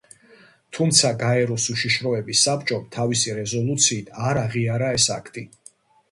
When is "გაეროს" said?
1.23-1.65